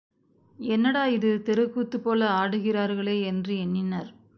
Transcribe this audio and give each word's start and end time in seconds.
என்னடா 0.59 1.05
இது, 1.07 1.41
தெருக்கூத்து 1.43 1.99
போல 1.99 2.29
ஆடுகிறார்களே 2.39 3.21
என்று 3.23 3.57
எண்ணினர். 3.57 4.11